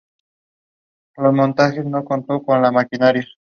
[1.11, 3.25] Actualmente radicado en Italia, donde toca con la banda "Plantation".